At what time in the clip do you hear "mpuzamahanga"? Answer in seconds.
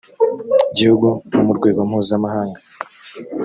1.89-2.59